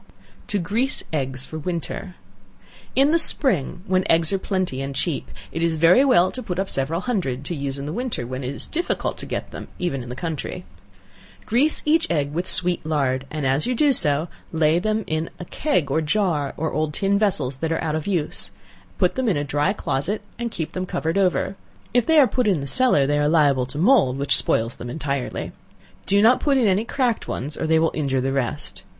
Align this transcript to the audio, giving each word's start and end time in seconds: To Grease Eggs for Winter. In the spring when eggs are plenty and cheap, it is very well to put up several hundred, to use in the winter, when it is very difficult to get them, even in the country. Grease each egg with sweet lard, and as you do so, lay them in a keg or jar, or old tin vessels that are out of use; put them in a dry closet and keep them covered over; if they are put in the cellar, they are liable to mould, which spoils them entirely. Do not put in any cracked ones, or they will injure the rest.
To 0.47 0.57
Grease 0.57 1.03
Eggs 1.13 1.45
for 1.45 1.59
Winter. 1.59 2.15
In 2.95 3.11
the 3.11 3.19
spring 3.19 3.83
when 3.85 4.03
eggs 4.09 4.33
are 4.33 4.39
plenty 4.39 4.81
and 4.81 4.95
cheap, 4.95 5.29
it 5.51 5.61
is 5.61 5.75
very 5.75 6.03
well 6.03 6.31
to 6.31 6.41
put 6.41 6.57
up 6.57 6.69
several 6.69 7.01
hundred, 7.01 7.45
to 7.45 7.55
use 7.55 7.77
in 7.77 7.85
the 7.85 7.93
winter, 7.93 8.25
when 8.25 8.43
it 8.43 8.55
is 8.55 8.65
very 8.65 8.71
difficult 8.81 9.19
to 9.19 9.27
get 9.27 9.51
them, 9.51 9.67
even 9.77 10.01
in 10.01 10.09
the 10.09 10.15
country. 10.15 10.65
Grease 11.45 11.83
each 11.85 12.07
egg 12.09 12.31
with 12.33 12.47
sweet 12.47 12.83
lard, 12.83 13.27
and 13.29 13.45
as 13.45 13.67
you 13.67 13.75
do 13.75 13.93
so, 13.93 14.27
lay 14.51 14.79
them 14.79 15.03
in 15.05 15.29
a 15.39 15.45
keg 15.45 15.91
or 15.91 16.01
jar, 16.01 16.55
or 16.57 16.71
old 16.73 16.95
tin 16.95 17.19
vessels 17.19 17.57
that 17.57 17.71
are 17.71 17.83
out 17.83 17.93
of 17.93 18.07
use; 18.07 18.49
put 18.97 19.13
them 19.13 19.29
in 19.29 19.37
a 19.37 19.43
dry 19.43 19.71
closet 19.71 20.23
and 20.39 20.49
keep 20.49 20.71
them 20.71 20.87
covered 20.87 21.15
over; 21.15 21.55
if 21.93 22.07
they 22.07 22.17
are 22.17 22.25
put 22.25 22.47
in 22.47 22.59
the 22.59 22.65
cellar, 22.65 23.05
they 23.05 23.19
are 23.19 23.29
liable 23.29 23.67
to 23.67 23.77
mould, 23.77 24.17
which 24.17 24.35
spoils 24.35 24.77
them 24.77 24.89
entirely. 24.89 25.51
Do 26.07 26.23
not 26.23 26.39
put 26.39 26.57
in 26.57 26.65
any 26.65 26.85
cracked 26.85 27.27
ones, 27.27 27.55
or 27.55 27.67
they 27.67 27.77
will 27.77 27.91
injure 27.93 28.19
the 28.21 28.33
rest. 28.33 28.83